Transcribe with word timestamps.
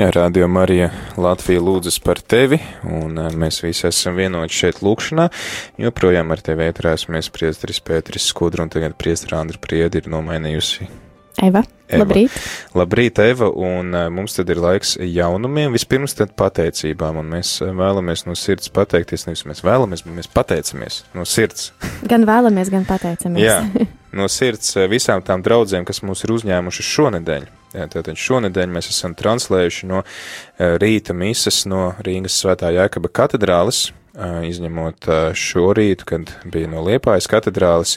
Jā, 0.00 0.06
Rādio 0.14 0.46
Marija 0.48 0.86
Latvija 1.20 1.60
lūdzas 1.60 1.98
par 2.00 2.22
tevi, 2.24 2.56
un 2.88 3.18
mēs 3.36 3.58
visi 3.60 3.84
esam 3.84 4.14
vienoti 4.16 4.56
šeit 4.56 4.78
lūkšanā. 4.80 5.26
Joprojām 5.82 6.32
ar 6.32 6.40
tevi 6.40 6.64
ētrēsimies 6.70 7.28
priesteris 7.34 7.82
Pēteris 7.84 8.30
Skudru, 8.30 8.64
un 8.64 8.72
tagad 8.72 8.94
priestera 8.96 9.42
Andra 9.42 9.60
Priedi 9.60 10.00
ir 10.00 10.08
nomainījusi. 10.08 10.88
Eva, 11.44 11.66
Eva, 11.84 12.06
labrīt! 12.06 12.40
Labrīt, 12.80 13.20
Eva, 13.26 13.50
un 13.52 13.92
mums 14.16 14.38
tad 14.38 14.48
ir 14.48 14.62
laiks 14.64 14.94
jaunumiem, 15.04 15.76
vispirms 15.76 16.16
tad 16.16 16.32
pateicībām, 16.32 17.20
un 17.20 17.36
mēs 17.36 17.58
vēlamies 17.60 18.24
no 18.24 18.38
sirds 18.40 18.72
pateikties, 18.72 19.28
nevis 19.28 19.44
mēs 19.52 19.60
vēlamies, 19.68 20.06
bet 20.08 20.16
mēs 20.22 20.32
pateicamies 20.32 21.02
no 21.12 21.28
sirds. 21.28 21.74
Gan 22.10 22.24
vēlamies, 22.30 22.72
gan 22.72 22.88
pateicamies. 22.88 23.44
Jā, 23.44 23.88
no 24.16 24.32
sirds 24.32 24.78
visām 24.88 25.20
tām 25.20 25.44
draudzēm, 25.44 25.84
kas 25.84 26.00
mūs 26.08 26.24
ir 26.24 26.38
uzņēmuši 26.40 26.92
šonedēļ 26.96 27.50
Tātad 27.70 28.16
šonadēļ 28.18 28.72
mēs 28.74 28.90
esam 28.90 29.14
translējuši 29.18 29.88
no 29.90 30.02
rīta 30.58 31.14
misas 31.14 31.62
no 31.70 31.92
Rīgas 32.02 32.40
svētā 32.42 32.72
Jēkaba 32.74 33.10
katedrālis, 33.14 33.90
izņemot 34.50 35.06
šo 35.38 35.68
rītu, 35.76 36.06
kad 36.08 36.32
bija 36.50 36.70
no 36.72 36.82
Liepājas 36.82 37.30
katedrālis, 37.30 37.94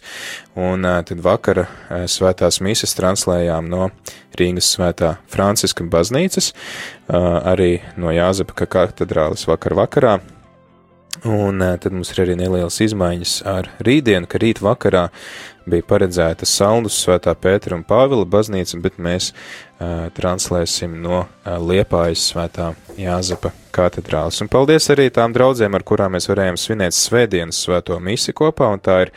un 0.53 0.85
tad 0.85 1.23
vakara 1.25 1.65
svētās 2.05 2.61
misas 2.61 2.93
translējām 2.99 3.71
no 3.71 3.89
Rīgas 4.37 4.69
svētā 4.75 5.15
Franciska 5.33 5.87
baznīcas, 5.89 6.51
arī 7.09 7.79
no 7.97 8.13
Jāzepa 8.13 8.69
katedrālis 8.77 9.49
vakar 9.49 9.77
vakarā, 9.81 10.19
Un 11.23 11.63
tad 11.79 11.93
mums 11.95 12.09
ir 12.11 12.19
arī 12.25 12.33
nelielas 12.35 12.81
izmaiņas 12.83 13.33
ar 13.47 13.69
rītdienu, 13.87 14.27
ka 14.27 14.41
rīt 14.43 14.59
vakarā 14.59 15.05
bija 15.63 15.85
paredzēta 15.87 16.43
Saldus 16.43 16.97
svētā 16.99 17.31
Pētera 17.39 17.77
un 17.77 17.85
Pāvila 17.87 18.27
baznīca, 18.27 18.81
bet 18.83 18.99
mēs 18.99 19.29
translēsim 20.17 20.95
no 21.03 21.23
uh, 21.23 21.57
Liepājas 21.61 22.29
svētā 22.31 22.71
Jāzepa 22.97 23.51
katedrālis. 23.73 24.37
Un 24.43 24.49
paldies 24.53 24.85
arī 24.93 25.07
tām 25.13 25.33
draudzēm, 25.33 25.73
ar 25.73 25.85
kurām 25.87 26.13
mēs 26.13 26.29
varējām 26.29 26.59
svinēt 26.61 26.95
svētdienas 26.95 27.59
svēto 27.65 27.97
misi 28.03 28.33
kopā, 28.37 28.69
un 28.75 28.81
tā 28.83 28.99
ir 29.07 29.13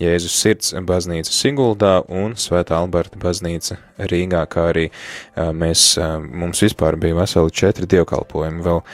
Jēzus 0.00 0.38
sirds 0.40 0.72
baznīca 0.88 1.34
Siguldā 1.34 1.92
un 2.08 2.34
Svētā 2.40 2.78
Alberta 2.78 3.20
baznīca 3.20 3.76
Rīgā, 3.98 4.44
kā 4.48 4.68
arī 4.72 4.86
mēs, 5.36 5.90
mums 6.24 6.64
vispār 6.64 6.96
bija 7.00 7.18
veseli 7.18 7.52
četri 7.60 7.88
dievkalpojumi, 7.90 8.64
vēl 8.64 8.84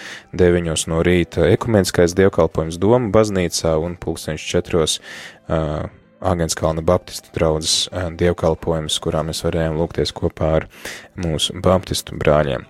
deviņos 0.43 0.89
no 0.91 1.03
rīta 1.07 1.47
ekumeniskais 1.53 2.17
dievkalpojums 2.19 2.81
Doma 2.83 3.13
baznīcā 3.15 3.77
un 3.85 3.95
pulksteņš 4.01 4.49
četros 4.51 4.99
uh, 4.99 5.87
Āgenskalna 6.25 6.85
Baptistu 6.85 7.33
draudzes 7.37 7.89
dievkalpojums, 8.21 8.99
kurā 9.05 9.25
mēs 9.27 9.45
varējām 9.45 9.79
lūgties 9.81 10.15
kopā 10.17 10.53
ar 10.61 10.69
mūsu 11.21 11.57
Baptistu 11.65 12.17
brāļiem. 12.21 12.65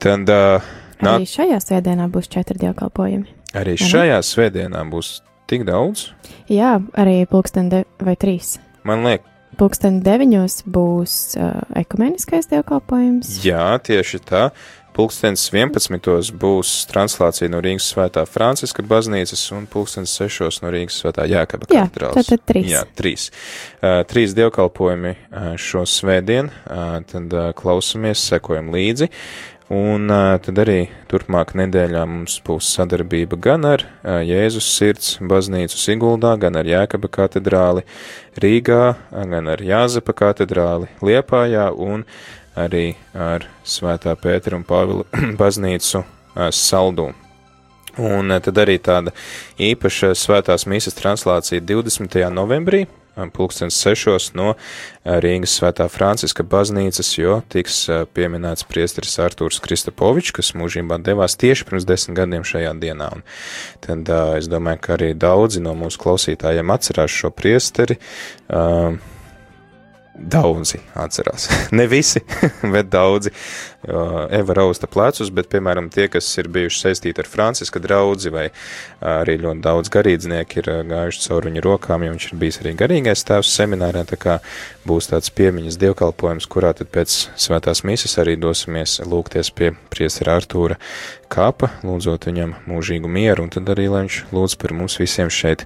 Tad 0.00 0.32
uh, 0.32 0.70
Nā... 1.00 1.16
Arī 1.16 1.28
šajā 1.28 1.58
svētdienā 1.64 2.10
būs 2.12 2.28
četri 2.32 2.60
dievkalpojumi. 2.60 3.36
Arī 3.56 3.76
šajā 3.80 4.20
svētdienā 4.24 4.84
būs 4.92 5.18
tik 5.50 5.64
daudz? 5.68 6.10
Jā, 6.52 6.78
arī 7.00 7.22
pulksten 7.30 7.72
de... 7.72 7.84
vai 8.04 8.16
trīs. 8.20 8.58
Man 8.84 9.04
liekas, 9.06 9.30
Pūksteni 9.58 9.98
deviņos 10.00 10.62
būs 10.72 11.14
uh, 11.36 11.58
ekumeniskais 11.76 12.46
dievkalpojums. 12.48 13.32
Jā, 13.44 13.74
tieši 13.84 14.20
tā. 14.24 14.44
Pūkstens 14.96 15.44
11. 15.52 16.32
būs 16.40 16.72
translācija 16.90 17.50
no 17.52 17.60
Rīgas 17.62 17.86
svētā 17.92 18.24
Franciska 18.26 18.82
baznīcas 18.82 19.44
un 19.54 19.68
pūkstens 19.70 20.16
6. 20.18 20.62
no 20.64 20.72
Rīgas 20.74 20.98
svētā 21.02 21.28
Jēkaba 21.30 21.68
katedrāls. 21.70 22.18
Jā, 22.18 22.26
tad 22.32 22.42
trīs. 22.50 22.72
Jā, 22.72 22.82
trīs. 22.98 23.28
Uh, 23.78 24.00
trīs 24.10 24.34
dievkalpojumi 24.38 25.14
uh, 25.14 25.52
šo 25.60 25.86
svētdien, 25.86 26.50
uh, 26.50 26.98
tad 27.06 27.36
uh, 27.38 27.52
klausamies, 27.56 28.26
sekojam 28.32 28.72
līdzi. 28.74 29.10
Un 29.70 30.10
uh, 30.10 30.34
tad 30.42 30.58
arī 30.58 30.88
turpmāk 31.06 31.52
nedēļā 31.54 32.00
mums 32.10 32.40
būs 32.42 32.72
sadarbība 32.74 33.36
gan 33.38 33.68
ar 33.68 33.84
uh, 33.86 34.16
Jēzus 34.26 34.66
sirds 34.74 35.12
baznīcu 35.22 35.78
Siguldā, 35.78 36.32
gan 36.42 36.58
ar 36.58 36.66
Jēkaba 36.66 37.06
katedrāli 37.14 37.84
Rīgā, 38.42 38.82
gan 39.14 39.54
ar 39.54 39.62
Jāzepa 39.62 40.16
katedrāli 40.24 40.90
Liepājā 41.06 41.68
un 41.78 42.02
arī 42.58 42.94
ar 43.14 43.46
Svētā 43.64 44.16
Pētera 44.18 44.58
un 44.58 44.66
Pāvila 44.66 45.06
baznīcu 45.40 46.02
uh, 46.02 46.48
Saldū. 46.54 47.10
Un 47.98 48.30
tad 48.38 48.58
arī 48.62 48.78
tāda 48.78 49.10
īpaša 49.60 50.14
svētās 50.14 50.64
mīsas 50.70 50.94
translācija 50.94 51.60
20. 51.66 52.14
novembrī, 52.30 52.84
pulkstens 53.34 53.76
sešos 53.76 54.30
no 54.38 54.54
Rīgas 55.04 55.56
svētā 55.58 55.88
Franciska 55.90 56.44
baznīcas, 56.46 57.10
jo 57.18 57.40
tiks 57.52 57.82
pieminēts 58.14 58.64
priesteris 58.70 59.18
Artūrs 59.20 59.60
Kristapovičs, 59.64 60.32
kas 60.38 60.54
mūžībā 60.56 61.00
devās 61.04 61.36
tieši 61.40 61.66
pirms 61.68 61.88
desmit 61.88 62.20
gadiem 62.22 62.46
šajā 62.46 62.72
dienā. 62.80 63.10
Un 63.18 63.26
tad 63.84 64.12
es 64.38 64.48
domāju, 64.50 64.84
ka 64.86 64.96
arī 64.96 65.12
daudzi 65.18 65.62
no 65.64 65.74
mūsu 65.78 66.00
klausītājiem 66.00 66.72
atcerās 66.72 67.12
šo 67.12 67.34
priesteri. 67.34 67.98
Uh, 68.48 68.96
Daudzi 70.20 70.80
atcerās. 71.00 71.48
ne 71.76 71.86
visi, 71.90 72.20
bet 72.74 72.90
daudzi. 72.92 73.32
Eva 73.80 74.54
rausta 74.58 74.84
plecus, 74.90 75.30
bet, 75.32 75.46
piemēram, 75.48 75.86
tie, 75.92 76.04
kas 76.12 76.26
ir 76.36 76.50
bijuši 76.52 76.82
saistīti 76.82 77.22
ar 77.22 77.28
Franciska 77.30 77.80
draudzi, 77.80 78.28
vai 78.34 78.50
arī 79.00 79.38
ļoti 79.40 79.64
daudz 79.64 79.88
garīdznieki 79.94 80.60
ir 80.60 80.68
gājuši 80.90 81.22
caur 81.24 81.48
viņa 81.48 81.62
rokām, 81.64 82.04
jo 82.04 82.12
viņš 82.12 82.26
ir 82.28 82.40
bijis 82.42 82.60
arī 82.60 82.74
garīgais 82.76 83.24
tēvs 83.24 83.54
seminārā, 83.56 84.04
tā 84.04 84.20
kā 84.20 84.36
būs 84.84 85.08
tāds 85.08 85.32
piemiņas 85.32 85.80
dievkalpojums, 85.80 86.48
kurā 86.52 86.74
tad 86.76 86.92
pēc 86.92 87.16
svētās 87.40 87.80
mīsas 87.88 88.18
arī 88.20 88.36
dosimies 88.40 88.98
lūgties 89.00 89.48
pie 89.56 89.72
priestera 89.88 90.36
Artūra 90.36 90.76
kapa, 91.32 91.72
lūdzot 91.86 92.28
viņam 92.28 92.58
mūžīgu 92.68 93.08
mieru, 93.08 93.46
un 93.46 93.54
tad 93.54 93.68
arī, 93.72 93.88
lai 93.88 94.04
viņš 94.04 94.22
lūdz 94.34 94.60
par 94.60 94.76
mums 94.76 95.00
visiem 95.00 95.32
šeit 95.32 95.64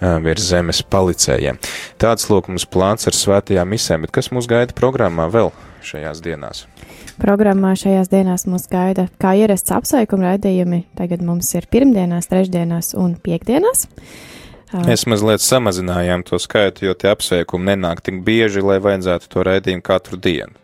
virs 0.00 0.48
zemes 0.48 0.80
palicējiem. 0.80 1.60
Tāds 2.00 2.30
lūk 2.32 2.48
mums 2.48 2.64
plāns 2.64 3.10
ar 3.10 3.16
svētajām 3.16 3.68
misēm, 3.68 4.06
bet 4.06 4.16
kas 4.16 4.32
mūs 4.32 4.48
gaida 4.48 4.76
programmā 4.76 5.28
vēl 5.28 5.52
šajās 5.84 6.22
dienās? 6.24 6.64
Programmā 7.20 7.74
šajās 7.78 8.10
dienās 8.12 8.46
mūs 8.48 8.66
gaida 8.70 9.08
kā 9.20 9.34
ierasts 9.38 9.72
apsveikuma 9.76 10.32
raidījumi. 10.32 10.84
Tagad 10.98 11.24
mums 11.24 11.50
ir 11.58 11.68
pirmdienās, 11.72 12.30
trešdienās 12.30 12.94
un 12.98 13.16
piekdienās. 13.20 13.86
Mēs 14.86 15.02
mazliet 15.10 15.42
samazinājām 15.42 16.22
to 16.28 16.38
skaitu, 16.38 16.86
jo 16.86 16.94
tie 16.94 17.10
apsveikumi 17.10 17.72
nenāk 17.72 18.04
tik 18.06 18.20
bieži, 18.26 18.62
lai 18.62 18.78
vajadzētu 18.82 19.30
to 19.32 19.44
raidījumu 19.48 19.82
katru 19.82 20.20
dienu. 20.20 20.54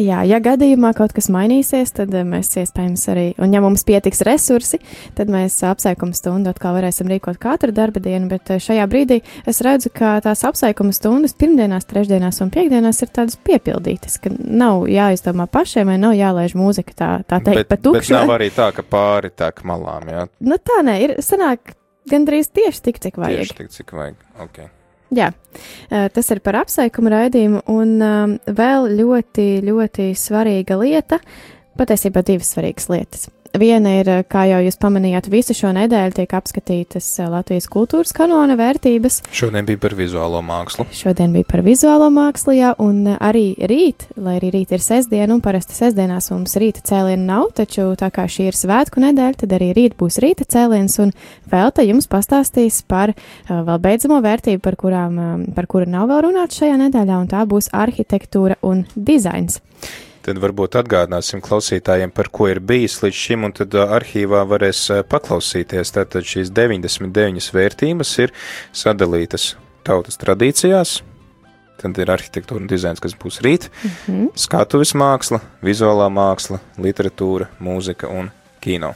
Jā, 0.00 0.22
ja 0.24 0.38
gadījumā 0.40 0.94
kaut 0.96 1.12
kas 1.12 1.28
mainīsies, 1.32 1.90
tad 1.92 2.14
eh, 2.16 2.24
mēs 2.24 2.48
iespējams 2.56 3.02
arī, 3.12 3.26
un 3.44 3.52
ja 3.52 3.60
mums 3.60 3.84
pietiks 3.84 4.22
resursi, 4.24 4.80
tad 5.18 5.28
mēs 5.32 5.58
apsveikuma 5.68 6.16
stundu 6.16 6.48
atkal 6.52 6.78
varēsim 6.78 7.10
rīkot 7.12 7.36
katru 7.42 7.74
darba 7.76 8.00
dienu, 8.00 8.30
bet 8.30 8.54
eh, 8.54 8.62
šajā 8.62 8.86
brīdī 8.88 9.20
es 9.48 9.60
redzu, 9.64 9.92
ka 9.92 10.14
tās 10.24 10.46
apsveikuma 10.48 10.96
stundas 10.96 11.36
pirmdienās, 11.36 11.84
trešdienās 11.92 12.40
un 12.40 12.52
piekdienās 12.54 13.04
ir 13.04 13.12
tādas 13.12 13.36
piepildītas, 13.44 14.16
ka 14.22 14.32
nav 14.40 14.86
jāizdomā 14.88 15.48
pašiem 15.52 15.92
vai 15.92 16.00
nav 16.00 16.16
jālaiž 16.16 16.56
mūzika 16.56 16.96
tā, 16.96 17.12
tā 17.28 17.42
teikt 17.44 17.66
bet, 17.66 17.72
pa 17.74 17.82
tukšu. 17.84 18.14
Bet 18.14 18.16
nav 18.16 18.36
arī 18.38 18.48
tā, 18.56 18.72
ka 18.72 18.86
pāri 18.86 19.34
tek 19.36 19.60
malām, 19.68 20.08
jā? 20.08 20.28
Nu 20.40 20.56
tā 20.56 20.80
nē, 20.88 21.00
ir 21.04 21.18
sanāk 21.20 21.76
gandrīz 22.08 22.48
tieši 22.48 22.88
tik, 22.88 23.02
cik 23.04 23.20
vajag. 23.20 23.44
Tieši 23.44 23.60
tik, 23.60 23.76
cik 23.76 23.92
vajag, 24.00 24.16
ok. 24.40 24.64
Jā, 25.12 25.28
tas 25.90 26.30
ir 26.32 26.40
par 26.40 26.56
apsveikumu 26.62 27.10
raidījumu, 27.12 27.60
un 27.68 27.98
vēl 28.48 28.88
ļoti, 28.96 29.46
ļoti 29.66 30.06
svarīga 30.16 30.78
lieta, 30.80 31.18
patiesībā 31.76 32.22
divas 32.24 32.54
svarīgas 32.54 32.88
lietas. 32.88 33.28
Viena 33.52 33.90
ir, 34.00 34.08
eh, 34.08 34.22
kā 34.24 34.46
jau 34.48 34.62
jūs 34.64 34.78
pamanījāt, 34.80 35.26
visu 35.28 35.52
šo 35.52 35.74
nedēļu 35.76 36.14
tiek 36.16 36.30
apskatītas 36.38 37.04
eh, 37.20 37.28
Latvijas 37.28 37.66
kultūras 37.68 38.14
kanona 38.16 38.54
vērtības. 38.56 39.18
Šodien 39.28 39.66
bija 39.68 39.80
par 39.82 39.92
vizuālo 39.98 40.38
mākslu. 40.40 40.86
Šodien 40.96 41.34
bija 41.36 41.44
par 41.50 41.60
vizuālo 41.66 42.08
mākslu, 42.08 42.54
jā, 42.56 42.70
un 42.80 43.02
eh, 43.12 43.18
arī 43.20 43.44
rīt, 43.68 44.06
lai 44.16 44.38
arī 44.38 44.54
rīt 44.54 44.72
ir 44.72 44.80
sestdiena, 44.80 45.34
un 45.36 45.42
parasti 45.44 45.76
sestdienās 45.76 46.30
mums 46.32 46.56
rīta 46.56 46.80
cēliena 46.88 47.26
nav, 47.26 47.50
taču 47.58 47.90
tā 48.00 48.08
kā 48.14 48.24
šī 48.24 48.46
ir 48.48 48.56
svētku 48.56 49.02
nedēļa, 49.04 49.40
tad 49.42 49.52
arī 49.58 49.68
rīt 49.76 49.98
būs 50.00 50.16
rīta 50.24 50.48
cēliens, 50.48 50.96
un 51.04 51.12
vēl 51.52 51.74
te 51.76 51.84
jums 51.84 52.08
pastāstīs 52.08 52.80
par 52.88 53.12
vēl 53.50 53.82
beidzamo 53.84 54.22
vērtību, 54.24 54.62
par, 54.64 54.78
kurām, 54.80 55.20
par 55.52 55.68
kuru 55.68 55.90
nav 55.92 56.08
vēl 56.08 56.24
runāts 56.30 56.56
šajā 56.62 56.80
nedēļā, 56.86 57.20
un 57.20 57.28
tā 57.28 57.44
būs 57.44 57.68
arhitektūra 57.76 58.56
un 58.64 58.86
dizains 58.96 59.60
tad 60.22 60.40
varbūt 60.42 60.78
atgādināsim 60.80 61.42
klausītājiem, 61.44 62.12
par 62.14 62.30
ko 62.32 62.48
ir 62.52 62.60
bijis 62.62 63.00
līdz 63.02 63.18
šim, 63.24 63.46
un 63.48 63.54
tad 63.56 63.74
arhīvā 63.74 64.44
varēs 64.48 64.84
paklausīties. 65.10 65.94
Tātad 65.96 66.26
šīs 66.28 66.52
99 66.54 67.52
vērtības 67.56 68.12
ir 68.24 68.34
sadalītas 68.72 69.52
tautas 69.86 70.20
tradīcijās, 70.22 71.00
tad 71.82 71.98
ir 71.98 72.12
arhitektūra 72.14 72.62
un 72.62 72.70
dizains, 72.70 73.02
kas 73.02 73.16
būs 73.18 73.40
rīt, 73.44 73.68
mm 73.68 73.94
-hmm. 74.06 74.28
skatuves 74.38 74.94
māksla, 74.94 75.42
vizuālā 75.62 76.08
māksla, 76.12 76.60
literatūra, 76.78 77.50
mūzika 77.58 78.10
un 78.10 78.30
kino. 78.60 78.94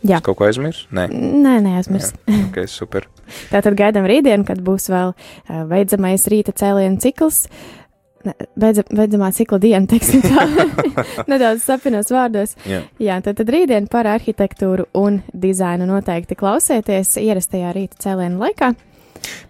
Jā. 0.00 0.16
Es 0.16 0.24
kaut 0.24 0.38
ko 0.38 0.46
aizmirsu? 0.46 0.86
Nē, 0.96 1.10
nē 1.12 1.58
neaizmirsu. 1.60 2.16
ok, 2.48 2.62
super. 2.72 3.06
Tātad 3.52 3.76
gaidām 3.76 4.08
rītdienu, 4.08 4.46
kad 4.48 4.62
būs 4.64 4.88
vēl 4.88 5.12
uh, 5.12 5.64
veidzamais 5.68 6.24
rīta 6.32 6.54
cēlienu 6.56 7.00
cikls. 7.04 7.44
Beidza, 8.20 8.84
beidzamā 8.84 9.30
cikla 9.32 9.56
diena, 9.62 9.86
teiksim 9.88 10.20
tā, 10.20 10.44
nedaudz 11.30 11.64
sapinos 11.64 12.10
vārdos. 12.12 12.52
Jā, 12.68 12.82
Jā 13.00 13.16
tad, 13.24 13.38
tad 13.40 13.52
rītdien 13.52 13.88
par 13.88 14.08
arhitektūru 14.10 14.90
un 15.00 15.22
dizainu 15.32 15.88
noteikti 15.88 16.36
klausieties 16.36 17.16
ierastajā 17.22 17.72
rīta 17.76 18.00
cēlienu 18.04 18.42
laikā. 18.44 18.74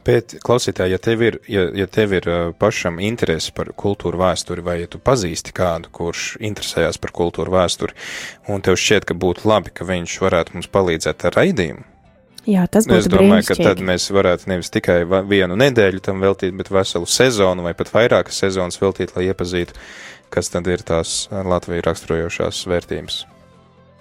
Bet, 0.06 0.34
klausītāji, 0.42 0.94
ja 0.94 0.98
tev 1.02 1.22
ir, 1.22 1.36
ja, 1.50 1.66
ja 1.76 1.86
tev 1.90 2.14
ir 2.16 2.26
pašam 2.62 2.98
interese 3.04 3.52
par 3.54 3.70
kultūru 3.78 4.18
vēsturi, 4.22 4.64
vai 4.66 4.80
ja 4.80 4.88
tu 4.90 4.98
pazīsti 5.02 5.54
kādu, 5.56 5.92
kurš 5.94 6.32
interesējās 6.42 6.98
par 7.02 7.14
kultūru 7.14 7.54
vēsturi, 7.54 7.94
un 8.50 8.64
tev 8.66 8.78
šķiet, 8.80 9.06
ka 9.10 9.18
būtu 9.18 9.46
labi, 9.50 9.74
ka 9.74 9.86
viņš 9.88 10.16
varētu 10.24 10.56
mums 10.56 10.70
palīdzēt 10.74 11.26
ar 11.28 11.38
raidījumu, 11.38 11.86
Jā, 12.48 12.64
tas 12.72 12.86
būtu. 12.88 12.98
Es 13.02 13.08
domāju, 13.12 13.44
ka 13.50 13.56
tad 13.58 13.82
mēs 13.84 14.06
varētu 14.14 14.48
nevis 14.48 14.72
tikai 14.72 15.02
vienu 15.28 15.58
nedēļu 15.60 16.00
tam 16.04 16.22
veltīt, 16.24 16.54
bet 16.56 16.70
veselu 16.72 17.08
sezonu 17.08 17.66
vai 17.66 17.74
pat 17.76 17.92
vairākas 17.92 18.40
sezonas 18.44 18.80
veltīt, 18.80 19.12
lai 19.16 19.28
iepazītu, 19.28 19.76
kas 20.32 20.48
tad 20.54 20.70
ir 20.70 20.84
tās 20.86 21.26
Latvijas 21.30 21.84
raksturojošās 21.90 22.64
vērtības. 22.70 23.20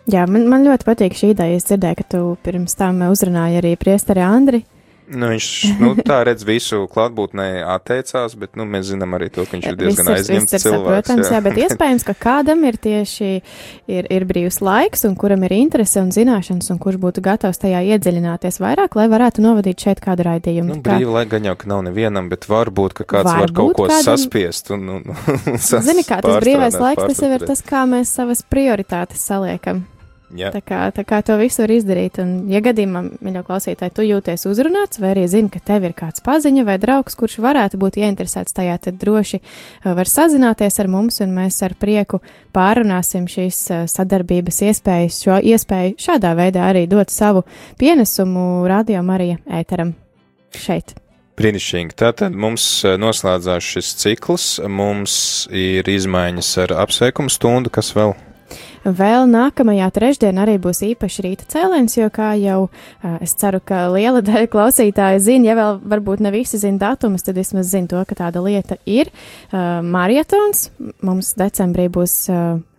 Jā, 0.09 0.23
man, 0.31 0.47
man 0.49 0.63
ļoti 0.65 0.87
patīk 0.87 1.17
šī 1.17 1.33
ideja. 1.35 1.59
Es 1.59 1.67
dzirdēju, 1.69 1.99
ka 1.99 2.05
tu 2.15 2.21
pirms 2.45 2.77
tam 2.79 3.03
uzrunāji 3.09 3.59
arī 3.59 3.75
priesteri 3.77 4.23
Andri. 4.25 4.63
Nu, 5.09 5.29
viņš 5.31 5.47
nu, 5.79 5.91
tā 6.05 6.19
redz 6.27 6.43
visu 6.45 6.83
klātbūtnē 6.91 7.63
atteicās, 7.65 8.35
bet 8.37 8.53
nu, 8.59 8.65
mēs 8.69 8.91
zinām 8.91 9.15
arī 9.17 9.31
to, 9.33 9.45
ka 9.47 9.57
viņš 9.57 9.65
ir 9.71 9.77
diezgan 9.79 10.09
viss 10.11 10.29
aizņemts 10.29 10.53
viss 10.53 10.65
cilvēks. 10.67 10.85
Saprotams, 10.85 11.25
jā. 11.25 11.33
jā, 11.33 11.41
bet 11.47 11.59
iespējams, 11.63 12.05
ka 12.05 12.15
kādam 12.19 12.61
ir 12.69 12.77
tieši 12.81 13.29
ir, 13.89 14.09
ir 14.13 14.27
brīvs 14.29 14.61
laiks 14.65 15.07
un 15.09 15.17
kuram 15.19 15.47
ir 15.49 15.57
interese 15.57 16.03
un 16.03 16.13
zināšanas 16.13 16.69
un 16.73 16.81
kurš 16.83 17.01
būtu 17.01 17.25
gatavs 17.25 17.61
tajā 17.63 17.81
iedziļināties 17.95 18.61
vairāk, 18.61 18.97
lai 18.99 19.09
varētu 19.09 19.45
novadīt 19.45 19.87
šeit 19.87 20.03
kādu 20.05 20.29
raidījumu. 20.29 20.77
Nu, 20.77 20.85
brīva 20.85 21.19
laika 21.19 21.37
gan 21.37 21.49
jau, 21.49 21.57
ka 21.57 21.73
nav 21.73 21.85
nevienam, 21.89 22.29
bet 22.29 22.45
varbūt, 22.49 22.99
ka 23.01 23.09
kāds 23.17 23.31
var, 23.31 23.45
var 23.47 23.55
kaut 23.63 23.77
ko 23.79 23.89
kādam... 23.89 24.05
saspiest 24.11 24.73
un, 24.77 24.89
un, 24.99 25.07
un 25.09 25.57
sas, 25.57 25.87
Zini, 25.89 26.05
kā 26.05 26.21
tas 26.21 26.37
brīvais 26.43 26.77
laiks, 26.77 27.07
tas 27.09 27.23
jau 27.25 27.33
ir 27.33 27.49
tas, 27.49 27.65
kā 27.65 27.87
mēs 27.89 28.13
savas 28.13 28.45
prioritātes 28.45 29.25
saliekam. 29.25 29.87
Jā. 30.37 30.51
Tā, 30.53 30.59
kā, 30.61 30.79
tā 30.93 31.01
kā 31.07 31.19
to 31.25 31.33
visu 31.39 31.63
var 31.63 31.71
izdarīt. 31.73 32.19
Un, 32.21 32.33
ja 32.51 32.61
gadījumā, 32.61 33.01
mīļo 33.25 33.41
klausītāji, 33.47 33.93
tu 33.97 34.05
jūties 34.05 34.45
uzrunāts, 34.49 35.01
vai 35.01 35.15
arī 35.15 35.23
zini, 35.31 35.49
ka 35.49 35.61
tev 35.65 35.87
ir 35.87 35.95
kāds 35.97 36.21
paziņa 36.25 36.65
vai 36.67 36.75
draugs, 36.81 37.17
kurš 37.17 37.39
varētu 37.41 37.79
būt 37.81 37.97
ieinteresēts 38.03 38.53
tajā, 38.59 38.77
tad 38.85 38.99
droši 39.01 39.39
uh, 39.41 39.95
var 39.97 40.09
sazināties 40.09 40.77
ar 40.83 40.91
mums, 40.91 41.17
un 41.25 41.33
mēs 41.33 41.57
ar 41.65 41.73
prieku 41.81 42.21
pārunāsim 42.53 43.25
šīs 43.29 43.63
uh, 43.73 43.83
sadarbības 43.89 44.61
iespējas, 44.69 45.19
šo 45.25 45.41
iespēju 45.53 45.97
šādā 45.97 46.35
veidā 46.37 46.69
arī 46.69 46.85
dot 46.91 47.09
savu 47.13 47.47
pienesumu 47.81 48.67
radio 48.69 49.01
Marija 49.05 49.41
ēteram 49.49 49.95
šeit. 50.53 50.93
Brīnišķīgi. 51.39 51.95
Tātad 51.97 52.37
mums 52.37 52.69
uh, 52.85 52.99
noslēdzās 53.01 53.73
šis 53.73 53.93
cikls, 53.97 54.49
mums 54.69 55.13
ir 55.49 55.89
izmaiņas 55.89 56.57
ar 56.67 56.79
apsveikumu 56.85 57.33
stundu, 57.33 57.73
kas 57.73 57.95
vēl? 57.97 58.13
Vēl 58.83 59.27
nākamajā 59.29 59.89
trešdienā 59.95 60.45
arī 60.45 60.55
būs 60.61 60.81
īpaši 60.87 61.25
rīta 61.25 61.47
cēliens, 61.51 61.97
jo, 61.97 62.07
kā 62.13 62.31
jau 62.39 62.69
es 63.19 63.35
ceru, 63.39 63.59
ka 63.63 63.87
liela 63.93 64.23
daļa 64.29 64.49
klausītāju 64.51 65.23
zina, 65.23 65.51
ja 65.51 65.57
vēl 65.59 65.79
varbūt 65.95 66.23
ne 66.23 66.33
visi 66.35 66.61
zina 66.61 66.79
datumus, 66.89 67.25
tad 67.27 67.39
vismaz 67.39 67.71
zina 67.73 67.91
to, 67.91 68.03
ka 68.07 68.17
tāda 68.23 68.43
lieta 68.45 68.79
ir. 68.89 69.11
Marietons 69.51 70.69
mums 71.05 71.33
decembrī 71.39 71.89
būs 71.91 72.21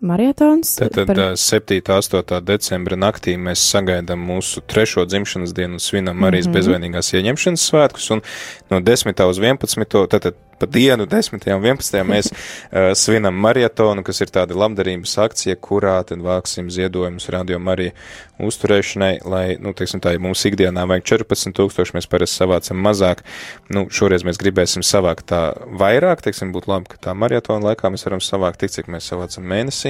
marietons. 0.00 0.74
Tātad 0.80 1.06
par... 1.10 1.22
7. 1.36 1.80
un 1.80 1.96
8. 1.96 2.40
decembra 2.44 2.98
naktī 2.98 3.36
mēs 3.40 3.62
sagaidām 3.72 4.22
mūsu 4.30 4.62
trešo 4.66 5.04
dzimšanas 5.08 5.54
dienu 5.56 5.78
un 5.78 5.82
svinam 5.82 6.16
Marijas 6.16 6.46
mm 6.46 6.52
-hmm. 6.52 6.58
bezvainīgās 6.58 7.14
ieņemšanas 7.14 7.66
svētkus, 7.70 8.10
un 8.10 8.22
no 8.70 8.80
10. 8.80 9.24
uz 9.28 9.38
11. 9.38 10.06
tātad 10.08 10.34
pa 10.60 10.66
dienu 10.66 11.06
10. 11.06 11.32
un 11.56 11.64
11. 11.64 12.04
mēs 12.04 12.28
uh, 12.32 12.92
svinam 12.94 13.34
marietonu, 13.34 14.04
kas 14.04 14.20
ir 14.20 14.28
tāda 14.28 14.56
labdarības 14.56 15.16
akcija, 15.24 15.56
kurā 15.56 15.96
tad 16.04 16.20
vāksim 16.24 16.68
ziedojumus 16.70 17.28
radio 17.32 17.58
Mariju 17.58 17.94
uzturēšanai, 18.40 19.14
lai, 19.28 19.44
nu, 19.60 19.72
teiksim 19.76 20.00
tā, 20.04 20.14
ja 20.14 20.20
mums 20.22 20.44
ikdienā 20.48 20.84
vajag 20.88 21.06
14 21.12 21.56
tūkstoši, 21.56 21.96
mēs 21.96 22.08
parasti 22.10 22.42
savācam 22.42 22.80
mazāk, 22.80 23.24
nu, 23.72 23.86
šoreiz 23.92 24.24
mēs 24.24 24.40
gribēsim 24.40 24.84
savākt 24.86 25.28
tā 25.32 25.42
vairāk, 25.80 26.24
teiksim, 26.24 26.52
būtu 26.54 26.72
labi, 26.72 26.92
ka 26.92 27.00
tā 27.08 27.16
marietona 27.16 27.70
laikā 27.70 27.92
mēs 27.92 28.06
varam 28.08 28.24
savākt 28.24 28.62
tik, 28.62 28.72
cik 28.76 28.92
mēs 28.92 29.08
savācam 29.12 29.44
mēnesī, 29.48 29.89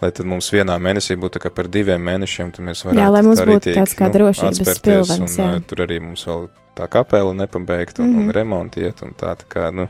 lai 0.00 0.10
tad 0.16 0.26
mums 0.28 0.48
vienā 0.54 0.78
mēnesī 0.80 1.16
būtu 1.20 1.52
par 1.54 1.68
diviem 1.68 2.02
mēnešiem, 2.08 2.54
tad 2.56 2.66
mēs 2.66 2.84
varētu 2.86 3.02
jā, 3.02 3.12
lai 3.12 3.22
mums 3.26 3.44
būtu 3.52 3.76
tāds 3.76 3.94
kā 3.98 4.08
nu, 4.08 4.16
drošības 4.18 4.82
pilvens, 4.86 5.38
un, 5.38 5.44
jā. 5.44 5.62
Tur 5.68 5.84
arī 5.86 6.00
mums 6.04 6.26
vēl 6.28 6.48
tā 6.78 6.88
kapela 6.88 7.34
nepabeigta 7.36 8.02
un, 8.02 8.08
mm 8.08 8.12
-hmm. 8.12 8.20
un 8.20 8.28
mhm. 8.28 8.36
remontiet 8.36 9.02
un 9.02 9.16
tā, 9.16 9.36
tā 9.36 9.48
kā, 9.48 9.72
nu, 9.74 9.88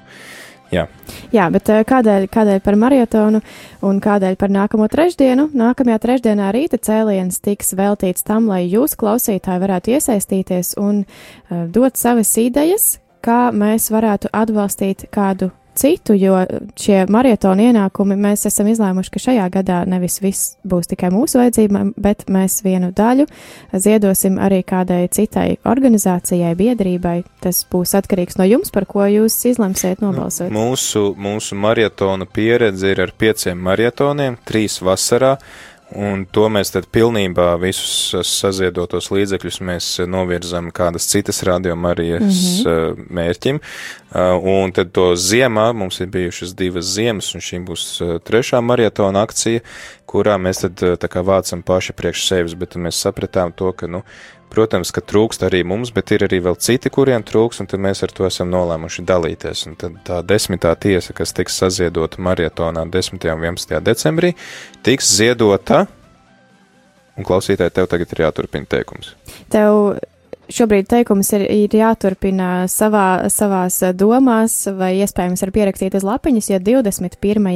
Jā. 0.71 0.85
Jā, 1.35 1.49
bet 1.51 1.67
kādēļ, 1.67 2.29
kādēļ 2.31 2.61
par 2.63 2.77
maratonu 2.79 3.41
un 3.83 3.99
kādēļ 4.03 4.37
par 4.39 4.53
nākamo 4.55 4.87
trešdienu? 4.91 5.49
Nākamajā 5.51 5.99
trešdienā 5.99 6.53
rīta 6.55 6.79
cēliens 6.79 7.41
tiks 7.43 7.75
veltīts 7.75 8.23
tam, 8.23 8.47
lai 8.47 8.63
jūs, 8.71 8.95
klausītāji, 8.95 9.63
varētu 9.65 9.91
iesaistīties 9.97 10.77
un 10.79 11.03
uh, 11.03 11.67
dot 11.67 11.99
savas 11.99 12.31
idejas, 12.39 13.01
kā 13.21 13.51
mēs 13.51 13.91
varētu 13.91 14.31
atbalstīt 14.31 15.09
kādu 15.11 15.51
citu, 15.79 16.15
jo 16.19 16.39
šie 16.79 17.05
marietona 17.11 17.71
ienākumi 17.71 18.17
mēs 18.21 18.47
esam 18.51 18.69
izlēmuši, 18.71 19.13
ka 19.15 19.23
šajā 19.27 19.47
gadā 19.55 19.81
nevis 19.89 20.21
viss 20.23 20.55
būs 20.67 20.91
tikai 20.91 21.13
mūsu 21.15 21.41
vajadzībām, 21.41 21.95
bet 22.01 22.27
mēs 22.33 22.61
vienu 22.67 22.91
daļu 22.97 23.27
ziedosim 23.73 24.39
arī 24.43 24.63
kādai 24.67 25.05
citai 25.13 25.57
organizācijai, 25.69 26.53
biedrībai. 26.59 27.17
Tas 27.41 27.63
būs 27.71 27.95
atkarīgs 27.99 28.39
no 28.41 28.47
jums, 28.49 28.73
par 28.75 28.87
ko 28.91 29.07
jūs 29.09 29.39
izlemsiet 29.51 30.03
nobalsot. 30.05 30.53
Mūsu, 30.55 31.11
mūsu 31.19 31.59
marietona 31.59 32.29
pieredze 32.29 32.93
ir 32.93 33.05
ar 33.07 33.15
pieciem 33.17 33.61
marietoniem, 33.71 34.39
trīs 34.47 34.81
vasarā. 34.85 35.37
Un 35.97 36.23
to 36.31 36.47
mēs 36.53 36.71
tad 36.71 36.87
pilnībā 36.95 37.57
visus 37.59 38.15
saziedotos 38.29 39.09
līdzekļus 39.11 39.61
mēs 39.67 39.89
novirzam 40.07 40.71
kādas 40.75 41.09
citas 41.11 41.43
radiomārijas 41.47 42.23
mm 42.23 42.31
-hmm. 42.31 43.07
mērķim. 43.11 43.61
Un 44.43 44.73
tad 44.73 44.93
to 44.93 45.13
ziemā 45.15 45.73
mums 45.75 46.01
ir 46.01 46.07
bijušas 46.07 46.55
divas 46.55 46.85
ziemas, 46.85 47.35
un 47.35 47.41
šī 47.41 47.65
būs 47.67 47.85
trešā 48.27 48.61
marietona 48.61 49.23
akcija, 49.23 49.61
kurā 50.07 50.39
mēs 50.39 50.63
tad 50.63 50.83
tā 51.03 51.09
kā 51.09 51.23
vācam 51.23 51.63
paši 51.63 51.93
priekš 51.93 52.27
sevis, 52.29 52.55
bet 52.55 52.77
mēs 52.77 53.03
sapratām 53.03 53.53
to, 53.53 53.73
ka, 53.73 53.87
nu, 53.87 54.03
Protams, 54.51 54.91
ka 54.91 55.03
trūkst 55.07 55.45
arī 55.47 55.61
mums, 55.63 55.93
bet 55.95 56.11
ir 56.11 56.25
arī 56.27 56.41
vēl 56.43 56.57
citi, 56.59 56.91
kuriem 56.91 57.23
trūks, 57.27 57.61
un 57.63 57.69
tad 57.71 57.83
mēs 57.83 58.03
ar 58.03 58.11
to 58.15 58.27
esam 58.27 58.51
nolēmuši 58.51 59.05
dalīties. 59.07 59.63
Un 59.71 59.77
tad 59.79 60.01
tā 60.07 60.19
desmitā 60.27 60.73
tiesa, 60.75 61.15
kas 61.15 61.35
tiks 61.37 61.61
saziedota 61.63 62.19
marietonā 62.19 62.83
10. 62.91 63.23
un 63.31 63.47
11. 63.47 63.79
decembrī, 63.87 64.35
tiks 64.87 65.13
ziedota. 65.15 65.85
Un 67.15 67.27
klausītāji, 67.27 67.77
tev 67.77 67.87
tagad 67.93 68.11
ir 68.15 68.25
jāturpina 68.25 68.67
teikums. 68.75 69.15
Tev 69.53 70.01
šobrīd 70.55 70.89
teikums 70.91 71.31
ir, 71.37 71.45
ir 71.51 71.75
jāturpina 71.75 72.67
savā, 72.71 73.31
savās 73.33 73.81
domās, 73.97 74.57
vai 74.77 74.93
iespējams 75.05 75.45
ar 75.47 75.53
pierakstīt 75.55 75.97
uz 75.99 76.07
lapiņas, 76.07 76.51
jo 76.53 76.61
21. 76.67 77.49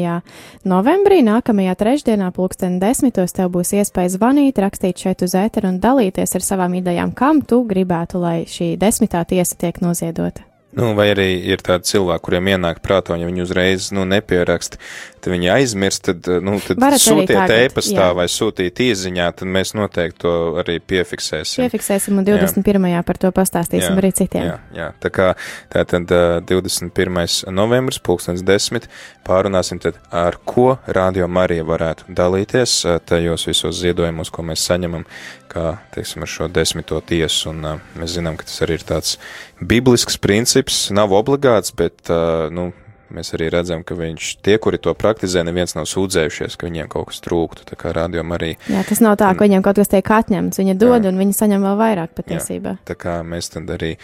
novembrī, 0.70 1.20
nākamajā 1.26 1.76
trešdienā, 1.82 2.30
pulksten 2.36 2.80
desmitos, 2.82 3.36
tev 3.36 3.52
būs 3.54 3.74
iespēja 3.80 4.14
zvanīt, 4.16 4.62
rakstīt 4.62 5.04
šeit 5.04 5.26
uz 5.26 5.36
ēteru 5.38 5.74
un 5.74 5.82
dalīties 5.82 6.38
ar 6.38 6.48
savām 6.48 6.78
idejām, 6.80 7.14
kam 7.16 7.44
tu 7.44 7.62
gribētu, 7.68 8.22
lai 8.22 8.40
šī 8.48 8.74
desmitā 8.80 9.26
tiesa 9.28 9.60
tiek 9.60 9.80
noziedota. 9.84 10.46
Nu, 10.74 10.90
vai 10.98 11.12
arī 11.12 11.28
ir 11.46 11.60
tādi 11.62 11.86
cilvēki, 11.86 12.22
kuriem 12.26 12.48
ienāk 12.50 12.80
prātā, 12.82 13.14
un 13.14 13.22
ja 13.22 13.28
viņi 13.28 13.44
uzreiz 13.44 13.92
nu, 13.94 14.02
nepieraksta, 14.10 14.80
tad 15.24 15.32
viņi 15.32 15.50
aizmirst, 15.54 16.04
tad, 16.08 16.28
nu, 16.44 16.58
tad 16.62 16.80
Varat 16.82 17.00
sūtiet 17.00 17.52
ēpastā 17.56 18.10
vai 18.16 18.26
sūtīt 18.30 18.82
īziņā, 18.84 19.30
tad 19.40 19.50
mēs 19.50 19.72
noteikti 19.76 20.20
to 20.24 20.34
arī 20.60 20.76
piefiksēsim. 20.84 21.64
Piefiksēsim 21.64 22.20
un 22.20 22.26
21. 22.28 22.88
Jā. 22.92 23.00
par 23.06 23.20
to 23.20 23.30
pastāstīsim 23.34 23.94
jā, 23.94 24.00
arī 24.02 24.10
citiem. 24.16 24.46
Jā, 24.50 24.58
jā, 24.76 24.90
tā 25.00 25.12
kā 25.14 25.30
tātad 25.72 26.12
21. 26.50 27.24
novembris, 27.54 28.00
pulkstens 28.04 28.44
10, 28.44 28.88
pārunāsim 29.24 29.80
tad, 29.82 29.98
ar 30.12 30.36
ko 30.44 30.74
Radio 30.86 31.28
Marija 31.28 31.64
varētu 31.66 32.12
dalīties 32.12 32.76
tajos 33.08 33.48
visos 33.48 33.80
ziedojumos, 33.80 34.32
ko 34.34 34.44
mēs 34.44 34.66
saņemam 34.68 35.08
kā, 35.54 35.76
teiksim, 35.94 36.24
ar 36.26 36.30
šo 36.30 36.48
desmito 36.52 37.00
tiesu, 37.06 37.52
un 37.54 37.80
mēs 37.96 38.16
zinām, 38.18 38.36
ka 38.36 38.48
tas 38.48 38.60
arī 38.66 38.80
ir 38.80 38.86
tāds 38.88 39.16
biblisks 39.62 40.18
princips, 40.20 40.88
nav 40.94 41.14
obligāts, 41.16 41.72
bet, 41.76 42.10
nu, 42.54 42.72
mēs 43.12 43.32
arī 43.36 43.48
redzam, 43.52 43.82
ka 43.86 43.96
viņš, 43.98 44.28
tie, 44.44 44.56
kuri 44.62 44.78
to 44.82 44.94
praktizē, 44.96 45.42
neviens 45.46 45.74
nav 45.76 45.86
sūdzējušies, 45.90 46.56
ka 46.58 46.68
viņiem 46.68 46.88
kaut 46.92 47.10
kas 47.10 47.20
trūktu, 47.24 47.66
tā 47.68 47.78
kā 47.80 47.92
rādījum 47.96 48.34
arī. 48.36 48.54
Jā, 48.70 48.84
tas 48.88 49.02
nav 49.04 49.16
tā, 49.20 49.30
ka 49.34 49.46
viņiem 49.46 49.64
kaut 49.64 49.80
kas 49.80 49.90
tiek 49.92 50.10
atņemts, 50.16 50.60
viņi 50.60 50.76
dod 50.80 50.98
jā. 51.00 51.10
un 51.10 51.20
viņi 51.22 51.36
saņem 51.38 51.66
vēl 51.66 51.76
vairāk 51.80 52.14
patiesībā. 52.18 52.76
Jā, 52.78 52.86
tā 52.90 52.96
kā 53.00 53.18
mēs 53.26 53.50
tad 53.54 53.70
arī 53.74 53.94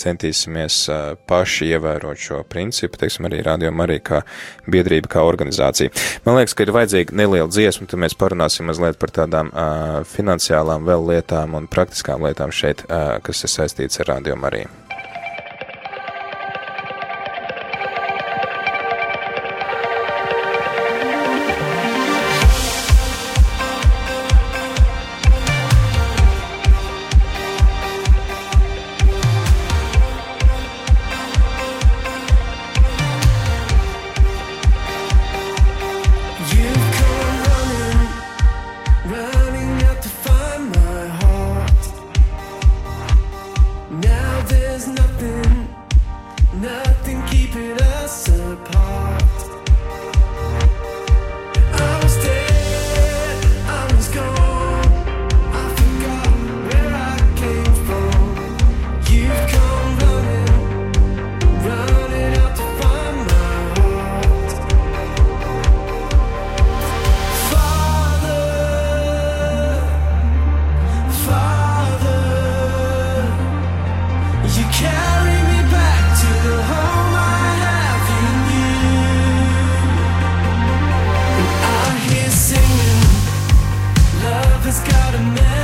centīsimies 0.00 0.80
uh, 0.92 1.04
paši 1.28 1.70
ievērot 1.74 2.24
šo 2.28 2.42
principu, 2.48 3.00
teiksim, 3.00 3.28
arī 3.28 3.42
rādījum 3.46 3.84
arī 3.84 4.00
kā 4.04 4.22
biedrība, 4.70 5.12
kā 5.18 5.24
organizācija. 5.28 5.94
Man 6.26 6.40
liekas, 6.40 6.56
ka 6.56 6.66
ir 6.66 6.74
vajadzīga 6.76 7.16
neliela 7.18 7.50
dziesma, 7.52 7.88
tad 7.90 8.02
mēs 8.02 8.18
parunāsim 8.18 8.68
mazliet 8.70 9.00
par 9.00 9.14
tādām 9.22 9.52
uh, 9.52 10.02
finansiālām 10.08 10.88
vēl 10.88 11.08
lietām 11.12 11.58
un 11.58 11.70
praktiskām 11.70 12.26
lietām 12.26 12.54
šeit, 12.54 12.86
uh, 12.88 13.16
kas 13.24 13.44
ir 13.44 13.56
saistīts 13.58 14.04
ar 14.04 14.14
rādījumu 14.16 14.50
arī. 14.52 14.68
Nothing 46.54 47.22
keeping 47.26 47.72
us 47.82 48.28
apart. 48.28 49.17
never 85.18 85.57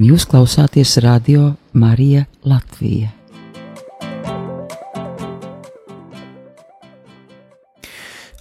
Jūs 0.00 0.24
klausāties 0.24 0.94
radio 1.04 1.50
Marija 1.76 2.22
Latvija. 2.48 3.10